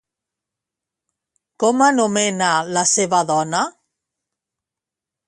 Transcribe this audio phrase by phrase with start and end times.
[1.63, 3.61] Com anomena la seva dona?